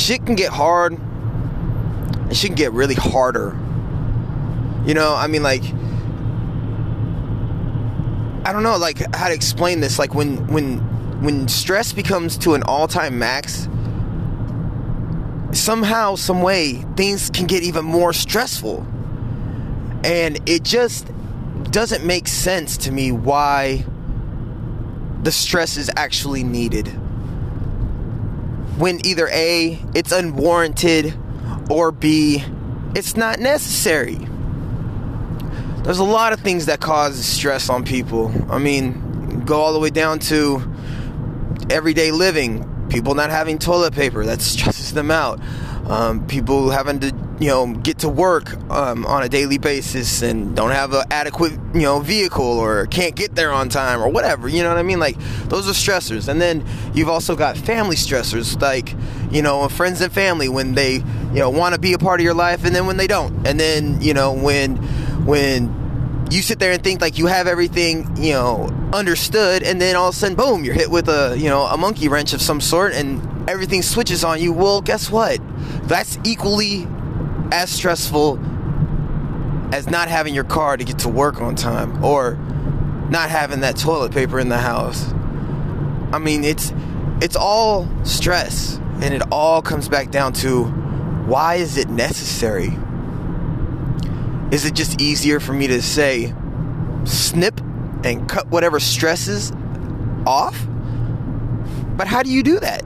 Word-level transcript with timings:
shit 0.00 0.24
can 0.24 0.34
get 0.34 0.50
hard 0.50 0.92
and 0.92 2.36
shit 2.36 2.48
can 2.48 2.56
get 2.56 2.72
really 2.72 2.94
harder. 2.94 3.56
You 4.86 4.94
know, 4.94 5.14
I 5.14 5.26
mean 5.26 5.42
like 5.42 5.62
I 8.44 8.52
don't 8.52 8.62
know 8.62 8.78
like 8.78 8.98
how 9.14 9.28
to 9.28 9.34
explain 9.34 9.80
this 9.80 9.98
like 9.98 10.14
when 10.14 10.46
when 10.46 10.78
when 11.22 11.48
stress 11.48 11.92
becomes 11.92 12.38
to 12.38 12.54
an 12.54 12.62
all-time 12.62 13.18
max 13.18 13.68
somehow 15.52 16.14
some 16.14 16.42
way 16.42 16.74
things 16.96 17.30
can 17.30 17.46
get 17.46 17.62
even 17.62 17.84
more 17.84 18.12
stressful. 18.12 18.86
And 20.04 20.38
it 20.48 20.62
just 20.62 21.10
doesn't 21.70 22.04
make 22.04 22.26
sense 22.28 22.76
to 22.78 22.92
me 22.92 23.12
why 23.12 23.84
the 25.22 25.32
stress 25.32 25.76
is 25.76 25.90
actually 25.96 26.42
needed. 26.42 26.88
When 28.80 29.04
either 29.04 29.28
A, 29.28 29.78
it's 29.94 30.10
unwarranted, 30.10 31.14
or 31.68 31.92
B, 31.92 32.42
it's 32.94 33.14
not 33.14 33.38
necessary. 33.38 34.18
There's 35.84 35.98
a 35.98 36.04
lot 36.04 36.32
of 36.32 36.40
things 36.40 36.64
that 36.64 36.80
cause 36.80 37.22
stress 37.22 37.68
on 37.68 37.84
people. 37.84 38.32
I 38.50 38.56
mean, 38.56 39.44
go 39.44 39.60
all 39.60 39.74
the 39.74 39.78
way 39.78 39.90
down 39.90 40.18
to 40.20 40.62
everyday 41.68 42.10
living, 42.10 42.88
people 42.88 43.14
not 43.14 43.28
having 43.28 43.58
toilet 43.58 43.92
paper, 43.92 44.24
that 44.24 44.40
stresses 44.40 44.94
them 44.94 45.10
out. 45.10 45.40
Um, 45.84 46.26
people 46.26 46.70
having 46.70 47.00
to 47.00 47.12
you 47.40 47.48
know 47.48 47.74
get 47.74 47.98
to 47.98 48.08
work 48.08 48.52
um, 48.70 49.06
on 49.06 49.22
a 49.22 49.28
daily 49.28 49.58
basis 49.58 50.22
and 50.22 50.54
don't 50.54 50.70
have 50.70 50.92
an 50.92 51.04
adequate 51.10 51.52
you 51.74 51.80
know 51.80 51.98
vehicle 52.00 52.44
or 52.44 52.86
can't 52.86 53.16
get 53.16 53.34
there 53.34 53.50
on 53.50 53.68
time 53.68 54.02
or 54.02 54.08
whatever 54.08 54.46
you 54.48 54.62
know 54.62 54.68
what 54.68 54.78
i 54.78 54.82
mean? 54.82 54.98
Like 54.98 55.16
those 55.48 55.68
are 55.68 55.72
stressors. 55.72 56.28
And 56.28 56.40
then 56.40 56.64
you've 56.94 57.08
also 57.08 57.36
got 57.36 57.56
family 57.56 57.96
stressors 57.96 58.60
like 58.60 58.94
you 59.32 59.42
know 59.42 59.68
friends 59.68 60.00
and 60.00 60.12
family 60.12 60.48
when 60.48 60.74
they 60.74 60.94
you 60.96 61.40
know 61.40 61.50
want 61.50 61.74
to 61.74 61.80
be 61.80 61.92
a 61.92 61.98
part 61.98 62.20
of 62.20 62.24
your 62.24 62.34
life 62.34 62.64
and 62.64 62.74
then 62.74 62.86
when 62.86 62.96
they 62.96 63.06
don't. 63.06 63.46
And 63.46 63.58
then 63.58 64.00
you 64.00 64.14
know 64.14 64.32
when 64.32 64.76
when 65.24 65.76
you 66.30 66.42
sit 66.42 66.58
there 66.58 66.72
and 66.72 66.82
think 66.82 67.00
like 67.00 67.18
you 67.18 67.26
have 67.26 67.46
everything 67.46 68.16
you 68.16 68.32
know 68.32 68.68
understood 68.92 69.62
and 69.62 69.80
then 69.80 69.96
all 69.96 70.08
of 70.08 70.14
a 70.14 70.18
sudden 70.18 70.36
boom 70.36 70.64
you're 70.64 70.74
hit 70.74 70.90
with 70.90 71.08
a 71.08 71.36
you 71.38 71.48
know 71.48 71.62
a 71.62 71.76
monkey 71.76 72.08
wrench 72.08 72.32
of 72.32 72.42
some 72.42 72.60
sort 72.60 72.92
and 72.92 73.48
everything 73.48 73.82
switches 73.82 74.24
on 74.24 74.40
you. 74.40 74.52
Well 74.52 74.80
guess 74.80 75.10
what? 75.10 75.40
That's 75.88 76.18
equally 76.24 76.86
as 77.52 77.70
stressful 77.70 78.38
as 79.72 79.88
not 79.88 80.08
having 80.08 80.34
your 80.34 80.44
car 80.44 80.76
to 80.76 80.84
get 80.84 81.00
to 81.00 81.08
work 81.08 81.40
on 81.40 81.54
time 81.54 82.04
or 82.04 82.34
not 83.10 83.30
having 83.30 83.60
that 83.60 83.76
toilet 83.76 84.12
paper 84.12 84.38
in 84.38 84.48
the 84.48 84.58
house. 84.58 85.12
I 86.12 86.18
mean, 86.18 86.44
it's 86.44 86.72
it's 87.20 87.36
all 87.36 87.88
stress 88.04 88.76
and 89.02 89.14
it 89.14 89.22
all 89.30 89.62
comes 89.62 89.88
back 89.88 90.10
down 90.10 90.32
to 90.34 90.64
why 91.26 91.56
is 91.56 91.76
it 91.76 91.88
necessary? 91.88 92.76
Is 94.50 94.64
it 94.64 94.74
just 94.74 95.00
easier 95.00 95.38
for 95.38 95.52
me 95.52 95.68
to 95.68 95.80
say 95.80 96.34
snip 97.04 97.60
and 98.04 98.28
cut 98.28 98.48
whatever 98.48 98.80
stresses 98.80 99.52
off? 100.26 100.66
But 101.96 102.08
how 102.08 102.22
do 102.22 102.30
you 102.30 102.42
do 102.42 102.58
that? 102.60 102.82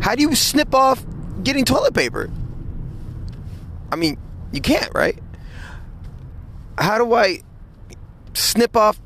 How 0.00 0.14
do 0.16 0.22
you 0.22 0.34
snip 0.34 0.74
off 0.74 1.04
getting 1.44 1.64
toilet 1.64 1.94
paper? 1.94 2.30
I 3.92 3.96
mean, 3.96 4.18
you 4.52 4.60
can't, 4.60 4.90
right? 4.94 5.18
How 6.78 6.96
do 6.96 7.12
I 7.14 7.42
snip 8.32 8.74
off 8.74 8.98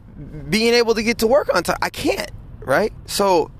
being 0.48 0.74
able 0.74 0.94
to 0.94 1.02
get 1.02 1.18
to 1.18 1.26
work 1.26 1.52
on 1.54 1.64
time? 1.64 1.78
I 1.82 1.90
can't, 1.90 2.30
right? 2.60 2.92
So 3.06 3.50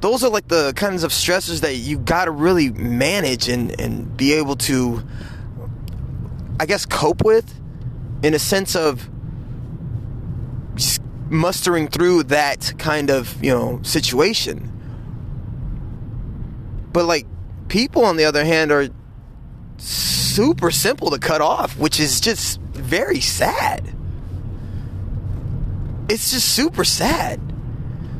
those 0.00 0.22
are 0.22 0.30
like 0.30 0.46
the 0.46 0.72
kinds 0.74 1.02
of 1.02 1.10
stressors 1.10 1.60
that 1.62 1.74
you 1.74 1.98
got 1.98 2.26
to 2.26 2.30
really 2.30 2.70
manage 2.70 3.48
and 3.48 3.78
and 3.80 4.16
be 4.16 4.34
able 4.34 4.54
to 4.56 5.02
I 6.60 6.66
guess 6.66 6.86
cope 6.86 7.24
with 7.24 7.60
in 8.22 8.32
a 8.32 8.38
sense 8.38 8.76
of 8.76 9.10
mustering 11.28 11.88
through 11.88 12.24
that 12.24 12.74
kind 12.78 13.10
of, 13.10 13.42
you 13.42 13.50
know, 13.50 13.80
situation. 13.82 14.72
But 16.92 17.04
like 17.04 17.26
people 17.68 18.04
on 18.04 18.16
the 18.16 18.24
other 18.24 18.44
hand 18.44 18.72
are 18.72 18.88
super 19.78 20.70
simple 20.70 21.10
to 21.10 21.18
cut 21.18 21.40
off, 21.40 21.78
which 21.78 22.00
is 22.00 22.20
just 22.20 22.60
very 22.60 23.20
sad. 23.20 23.94
It's 26.08 26.30
just 26.30 26.54
super 26.54 26.84
sad. 26.84 27.40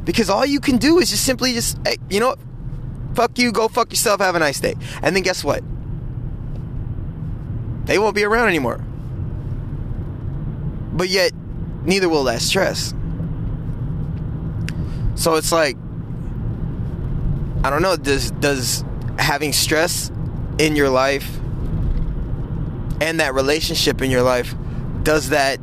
Because 0.05 0.31
all 0.31 0.47
you 0.47 0.61
can 0.61 0.79
do 0.79 0.99
is 0.99 1.11
just 1.11 1.25
simply 1.25 1.53
just, 1.53 1.79
hey, 1.87 1.97
you 2.09 2.21
know 2.21 2.29
what? 2.29 2.39
Fuck 3.15 3.39
you, 3.39 3.53
go 3.53 3.69
fuck 3.69 3.91
yourself, 3.91 4.21
have 4.21 4.35
a 4.35 4.39
nice 4.39 4.61
day. 4.61 4.75
And 5.03 5.15
then 5.15 5.23
guess 5.23 5.43
what? 5.43 5.63
They 7.85 7.99
won't 7.99 8.15
be 8.15 8.25
around 8.25 8.49
anymore. 8.49 8.79
But 10.93 11.09
yet, 11.09 11.33
neither 11.85 12.09
will 12.09 12.25
that 12.25 12.41
stress. 12.43 12.95
So 15.15 15.35
it's 15.35 15.53
like, 15.53 15.77
I 17.65 17.71
don't 17.71 17.83
know, 17.83 17.97
does 17.97 18.31
does 18.31 18.85
having 19.19 19.53
stress 19.53 20.11
in 20.59 20.77
your 20.77 20.91
life 20.91 21.41
and 23.01 23.21
that 23.21 23.35
relationship 23.35 24.03
in 24.03 24.11
your 24.11 24.23
life, 24.23 24.55
does 25.03 25.31
that 25.31 25.59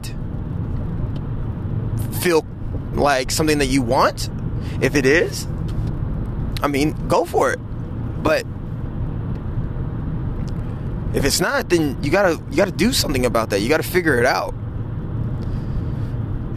feel 2.21 2.45
like 2.93 3.31
something 3.31 3.57
that 3.59 3.67
you 3.67 3.81
want? 3.81 4.29
If 4.81 4.95
it 4.95 5.05
is, 5.05 5.47
I 6.61 6.67
mean, 6.67 7.07
go 7.07 7.25
for 7.25 7.51
it. 7.51 7.59
But 8.23 8.45
if 11.13 11.23
it's 11.23 11.39
not, 11.39 11.69
then 11.69 12.01
you 12.03 12.11
gotta 12.11 12.41
you 12.49 12.57
gotta 12.57 12.71
do 12.71 12.91
something 12.91 13.25
about 13.25 13.51
that. 13.51 13.61
You 13.61 13.69
gotta 13.69 13.83
figure 13.83 14.17
it 14.17 14.25
out. 14.25 14.53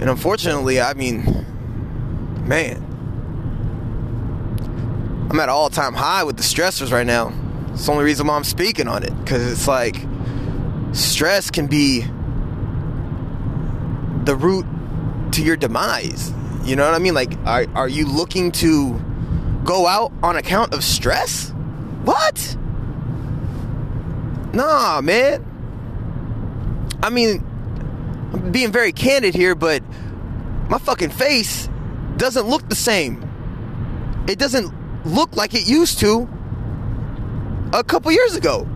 And 0.00 0.08
unfortunately, 0.08 0.80
I 0.80 0.94
mean, 0.94 1.24
man, 2.46 2.84
I'm 5.30 5.38
at 5.40 5.48
all 5.48 5.68
time 5.70 5.94
high 5.94 6.24
with 6.24 6.36
the 6.36 6.42
stressors 6.42 6.90
right 6.90 7.06
now. 7.06 7.32
It's 7.72 7.86
the 7.86 7.92
only 7.92 8.04
reason 8.04 8.26
why 8.26 8.36
I'm 8.36 8.44
speaking 8.44 8.88
on 8.88 9.02
it 9.02 9.16
because 9.20 9.52
it's 9.52 9.68
like 9.68 9.96
stress 10.98 11.50
can 11.50 11.66
be 11.66 12.00
the 14.24 14.36
route 14.36 14.66
to 15.32 15.42
your 15.42 15.56
demise. 15.56 16.32
You 16.64 16.76
know 16.76 16.84
what 16.84 16.94
I 16.94 16.98
mean? 16.98 17.14
Like, 17.14 17.32
are, 17.46 17.66
are 17.74 17.88
you 17.88 18.06
looking 18.06 18.52
to 18.52 19.00
go 19.64 19.86
out 19.86 20.12
on 20.22 20.36
account 20.36 20.74
of 20.74 20.84
stress? 20.84 21.50
What? 22.04 22.56
Nah, 24.52 25.00
man. 25.00 25.44
I 27.02 27.10
mean, 27.10 27.44
I'm 28.32 28.50
being 28.52 28.72
very 28.72 28.92
candid 28.92 29.34
here, 29.34 29.54
but 29.54 29.82
my 30.68 30.78
fucking 30.78 31.10
face 31.10 31.68
doesn't 32.16 32.46
look 32.46 32.68
the 32.68 32.74
same. 32.74 33.24
It 34.28 34.38
doesn't 34.38 34.74
look 35.06 35.36
like 35.36 35.54
it 35.54 35.66
used 35.66 36.00
to 36.00 36.28
a 37.72 37.84
couple 37.84 38.12
years 38.12 38.36
ago. 38.36 38.66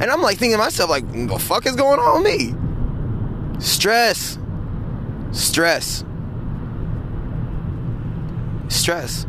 And 0.00 0.10
I'm 0.10 0.22
like 0.22 0.38
thinking 0.38 0.56
to 0.56 0.58
myself, 0.58 0.88
like, 0.88 1.04
the 1.12 1.38
fuck 1.38 1.66
is 1.66 1.76
going 1.76 2.00
on 2.00 2.22
with 2.22 2.32
me? 2.32 2.54
Stress. 3.60 4.38
Stress. 5.32 6.04
Stress. 8.68 9.26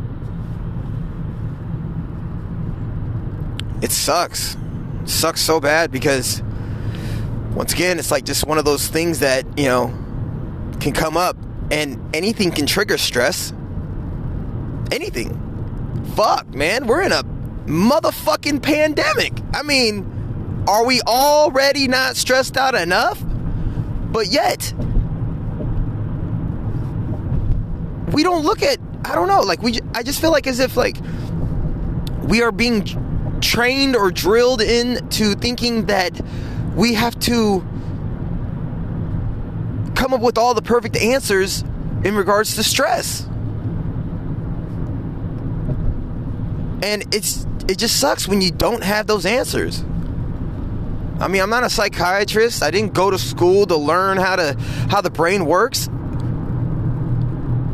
It 3.82 3.92
sucks. 3.92 4.56
It 5.02 5.08
sucks 5.08 5.42
so 5.42 5.60
bad 5.60 5.90
because 5.90 6.42
once 7.54 7.74
again, 7.74 7.98
it's 7.98 8.10
like 8.10 8.24
just 8.24 8.46
one 8.46 8.56
of 8.56 8.64
those 8.64 8.88
things 8.88 9.18
that, 9.18 9.44
you 9.58 9.66
know, 9.66 9.88
can 10.80 10.92
come 10.92 11.16
up 11.16 11.36
and 11.70 12.00
anything 12.14 12.50
can 12.50 12.64
trigger 12.64 12.96
stress. 12.96 13.52
Anything. 14.90 15.38
Fuck, 16.16 16.48
man. 16.54 16.86
We're 16.86 17.02
in 17.02 17.12
a 17.12 17.24
motherfucking 17.66 18.62
pandemic. 18.62 19.32
I 19.52 19.62
mean, 19.62 20.11
are 20.68 20.84
we 20.84 21.00
already 21.02 21.88
not 21.88 22.16
stressed 22.16 22.56
out 22.56 22.74
enough? 22.74 23.22
But 24.12 24.28
yet, 24.28 24.72
we 28.12 28.22
don't 28.22 28.44
look 28.44 28.62
at, 28.62 28.78
I 29.04 29.14
don't 29.14 29.28
know, 29.28 29.40
like, 29.40 29.62
we, 29.62 29.78
I 29.94 30.02
just 30.02 30.20
feel 30.20 30.30
like 30.30 30.46
as 30.46 30.60
if, 30.60 30.76
like, 30.76 30.96
we 32.22 32.42
are 32.42 32.52
being 32.52 33.40
trained 33.40 33.96
or 33.96 34.10
drilled 34.10 34.60
into 34.60 35.34
thinking 35.34 35.86
that 35.86 36.20
we 36.74 36.94
have 36.94 37.18
to 37.20 37.60
come 39.94 40.14
up 40.14 40.20
with 40.20 40.38
all 40.38 40.54
the 40.54 40.62
perfect 40.62 40.96
answers 40.96 41.62
in 42.04 42.14
regards 42.14 42.54
to 42.56 42.62
stress. 42.62 43.26
And 46.82 47.14
it's 47.14 47.46
it 47.68 47.78
just 47.78 48.00
sucks 48.00 48.26
when 48.26 48.40
you 48.40 48.50
don't 48.50 48.82
have 48.82 49.06
those 49.06 49.24
answers. 49.24 49.84
I 51.22 51.28
mean, 51.28 51.40
I'm 51.40 51.50
not 51.50 51.62
a 51.62 51.70
psychiatrist. 51.70 52.62
I 52.62 52.72
didn't 52.72 52.94
go 52.94 53.10
to 53.10 53.18
school 53.18 53.64
to 53.66 53.76
learn 53.76 54.18
how 54.18 54.34
to 54.36 54.54
how 54.90 55.00
the 55.00 55.10
brain 55.10 55.46
works. 55.46 55.88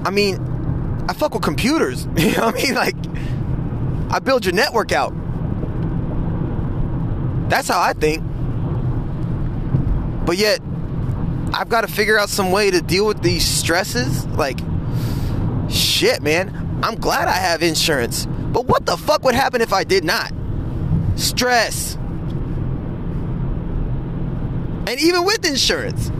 I 0.04 0.10
mean, 0.10 0.36
I 1.08 1.14
fuck 1.14 1.32
with 1.32 1.42
computers. 1.42 2.06
You 2.18 2.32
know 2.32 2.46
what 2.46 2.60
I 2.60 2.62
mean? 2.62 2.74
Like 2.74 2.94
I 4.10 4.18
build 4.18 4.44
your 4.44 4.54
network 4.54 4.92
out. 4.92 5.14
That's 7.48 7.68
how 7.68 7.80
I 7.80 7.94
think. 7.94 8.22
But 10.26 10.36
yet, 10.36 10.60
I've 11.54 11.70
got 11.70 11.80
to 11.82 11.88
figure 11.88 12.18
out 12.18 12.28
some 12.28 12.50
way 12.50 12.70
to 12.70 12.82
deal 12.82 13.06
with 13.06 13.22
these 13.22 13.46
stresses. 13.46 14.26
Like, 14.26 14.58
shit, 15.70 16.22
man. 16.22 16.80
I'm 16.82 16.96
glad 16.96 17.28
I 17.28 17.32
have 17.32 17.62
insurance. 17.62 18.26
But 18.26 18.66
what 18.66 18.84
the 18.84 18.98
fuck 18.98 19.24
would 19.24 19.34
happen 19.34 19.62
if 19.62 19.72
I 19.72 19.84
did 19.84 20.04
not? 20.04 20.32
Stress. 21.16 21.96
And 24.88 24.98
even 25.00 25.24
with 25.24 25.44
insurance, 25.44 26.10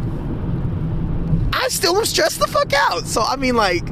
I 1.55 1.69
still 1.69 1.97
am 1.97 2.05
stressed 2.05 2.38
the 2.38 2.47
fuck 2.47 2.70
out. 2.75 3.06
So, 3.06 3.23
I 3.23 3.37
mean, 3.37 3.56
like, 3.56 3.82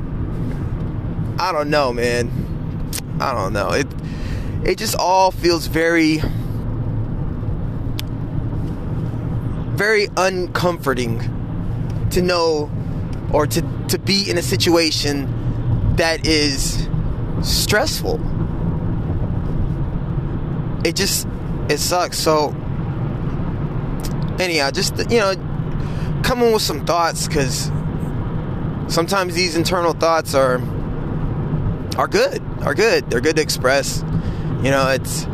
I 1.40 1.50
don't 1.50 1.70
know, 1.70 1.94
man. 1.94 2.31
I 3.19 3.32
don't 3.32 3.55
know. 3.55 3.70
It 3.70 3.87
it 4.64 4.76
just 4.76 4.94
all 4.94 5.31
feels 5.31 5.67
very 5.67 6.20
very 9.76 10.08
uncomforting 10.19 11.20
to 12.11 12.20
know 12.20 12.70
or 13.32 13.46
to, 13.46 13.62
to 13.88 13.99
be 13.99 14.29
in 14.29 14.37
a 14.37 14.43
situation 14.43 15.96
that 15.96 16.26
is 16.26 16.87
stressful. 17.43 18.20
It 20.84 20.96
just 20.96 21.26
it 21.70 21.79
sucks. 21.79 22.19
So 22.19 22.55
anyhow, 24.38 24.70
just 24.70 24.98
you 25.10 25.18
know, 25.18 25.34
coming 26.22 26.52
with 26.52 26.62
some 26.62 26.84
thoughts 26.84 27.26
because 27.26 27.70
sometimes 28.88 29.34
these 29.34 29.56
internal 29.56 29.92
thoughts 29.92 30.34
are 30.34 30.60
are 31.96 32.08
good. 32.08 32.42
Are 32.62 32.74
good. 32.74 33.10
They're 33.10 33.20
good 33.20 33.36
to 33.36 33.42
express. 33.42 34.02
You 34.62 34.70
know, 34.70 34.88
it's 34.90 35.26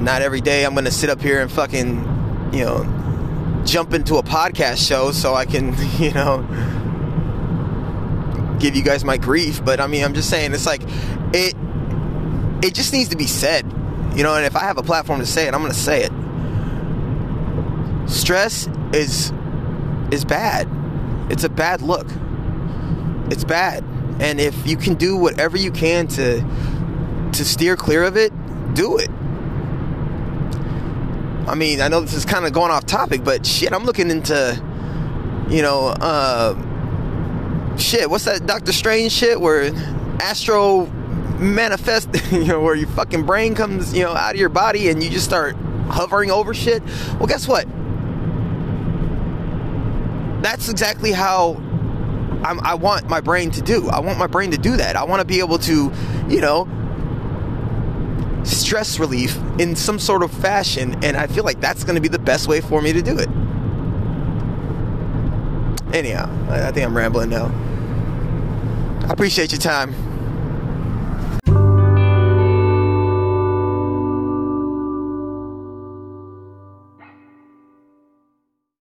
not 0.00 0.22
every 0.22 0.40
day 0.40 0.64
I'm 0.64 0.74
gonna 0.74 0.90
sit 0.90 1.10
up 1.10 1.20
here 1.20 1.40
and 1.40 1.50
fucking, 1.50 2.50
you 2.52 2.64
know, 2.64 3.62
jump 3.64 3.94
into 3.94 4.16
a 4.16 4.22
podcast 4.22 4.86
show 4.86 5.12
so 5.12 5.34
I 5.34 5.46
can, 5.46 5.74
you 5.98 6.12
know, 6.12 6.42
give 8.58 8.76
you 8.76 8.82
guys 8.82 9.04
my 9.04 9.16
grief. 9.16 9.64
But 9.64 9.80
I 9.80 9.86
mean, 9.86 10.04
I'm 10.04 10.14
just 10.14 10.28
saying, 10.28 10.52
it's 10.52 10.66
like 10.66 10.82
it. 11.32 11.54
It 12.64 12.74
just 12.74 12.92
needs 12.92 13.08
to 13.08 13.16
be 13.16 13.26
said, 13.26 13.64
you 14.14 14.22
know. 14.22 14.34
And 14.36 14.46
if 14.46 14.54
I 14.54 14.60
have 14.60 14.78
a 14.78 14.84
platform 14.84 15.18
to 15.18 15.26
say 15.26 15.48
it, 15.48 15.54
I'm 15.54 15.64
to 15.64 15.74
say 15.74 16.04
it. 16.04 16.12
Stress 18.06 18.68
is 18.92 19.32
is 20.10 20.24
bad. 20.24 20.68
It's 21.30 21.44
a 21.44 21.48
bad 21.48 21.82
look. 21.82 22.06
It's 23.30 23.44
bad. 23.44 23.84
And 24.20 24.40
if 24.40 24.66
you 24.66 24.76
can 24.76 24.94
do 24.94 25.16
whatever 25.16 25.56
you 25.56 25.70
can 25.70 26.06
to 26.08 26.40
to 27.32 27.44
steer 27.44 27.76
clear 27.76 28.04
of 28.04 28.16
it, 28.16 28.32
do 28.74 28.98
it. 28.98 29.10
I 31.48 31.54
mean, 31.54 31.80
I 31.80 31.88
know 31.88 32.00
this 32.00 32.14
is 32.14 32.24
kind 32.24 32.46
of 32.46 32.52
going 32.52 32.70
off 32.70 32.86
topic, 32.86 33.24
but 33.24 33.44
shit, 33.44 33.72
I'm 33.72 33.84
looking 33.84 34.10
into, 34.10 34.62
you 35.48 35.62
know, 35.62 35.88
uh, 35.88 37.76
shit. 37.76 38.08
What's 38.08 38.24
that 38.24 38.46
Doctor 38.46 38.72
Strange 38.72 39.12
shit 39.12 39.40
where 39.40 39.72
astro 40.20 40.86
manifest, 41.38 42.08
you 42.32 42.44
know, 42.44 42.60
where 42.60 42.76
your 42.76 42.88
fucking 42.88 43.26
brain 43.26 43.54
comes, 43.54 43.92
you 43.92 44.04
know, 44.04 44.14
out 44.14 44.34
of 44.34 44.40
your 44.40 44.50
body 44.50 44.88
and 44.88 45.02
you 45.02 45.10
just 45.10 45.24
start 45.24 45.56
hovering 45.88 46.30
over 46.30 46.54
shit? 46.54 46.82
Well, 47.18 47.26
guess 47.26 47.48
what? 47.48 47.66
That's 50.42 50.68
exactly 50.68 51.12
how 51.12 51.54
I'm, 52.44 52.60
I 52.60 52.74
want 52.74 53.08
my 53.08 53.20
brain 53.20 53.50
to 53.52 53.62
do. 53.62 53.88
I 53.88 54.00
want 54.00 54.18
my 54.18 54.26
brain 54.26 54.50
to 54.50 54.58
do 54.58 54.76
that. 54.76 54.96
I 54.96 55.04
want 55.04 55.20
to 55.20 55.24
be 55.24 55.38
able 55.38 55.58
to, 55.60 55.92
you 56.28 56.40
know, 56.40 56.68
stress 58.44 58.98
relief 58.98 59.38
in 59.58 59.76
some 59.76 59.98
sort 59.98 60.22
of 60.22 60.32
fashion, 60.32 61.02
and 61.04 61.16
I 61.16 61.28
feel 61.28 61.44
like 61.44 61.60
that's 61.60 61.84
going 61.84 61.94
to 61.94 62.00
be 62.00 62.08
the 62.08 62.18
best 62.18 62.48
way 62.48 62.60
for 62.60 62.82
me 62.82 62.92
to 62.92 63.02
do 63.02 63.16
it. 63.18 63.28
Anyhow, 65.94 66.28
I 66.50 66.72
think 66.72 66.86
I'm 66.86 66.96
rambling 66.96 67.30
now. 67.30 67.46
I 69.06 69.12
appreciate 69.12 69.52
your 69.52 69.60
time. 69.60 69.94